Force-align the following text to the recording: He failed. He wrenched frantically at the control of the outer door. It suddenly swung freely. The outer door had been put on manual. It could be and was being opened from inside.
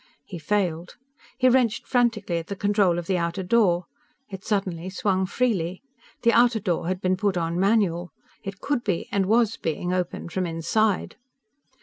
He 0.25 0.39
failed. 0.39 0.95
He 1.37 1.47
wrenched 1.47 1.85
frantically 1.85 2.37
at 2.39 2.47
the 2.47 2.55
control 2.55 2.97
of 2.97 3.05
the 3.05 3.19
outer 3.19 3.43
door. 3.43 3.85
It 4.31 4.43
suddenly 4.43 4.89
swung 4.89 5.27
freely. 5.27 5.83
The 6.23 6.33
outer 6.33 6.59
door 6.59 6.87
had 6.87 7.01
been 7.01 7.15
put 7.15 7.37
on 7.37 7.59
manual. 7.59 8.11
It 8.43 8.61
could 8.61 8.83
be 8.83 9.07
and 9.11 9.27
was 9.27 9.57
being 9.57 9.93
opened 9.93 10.31
from 10.31 10.47
inside. 10.47 11.17